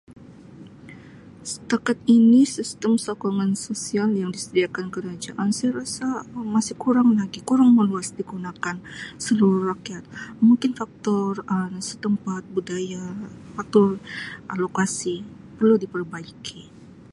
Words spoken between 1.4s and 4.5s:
Setakat ini sistem sokongan sosial yang